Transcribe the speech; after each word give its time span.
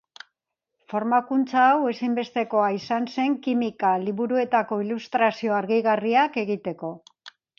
Formakuntza 0.93 1.65
hau 1.73 1.75
ezinbestekoa 1.89 2.71
izan 2.77 3.05
zen 3.15 3.35
kimika 3.45 3.93
liburuetako 4.05 4.81
ilustrazio 4.87 5.55
argigarriak 5.61 6.43
egiteko. 6.47 6.93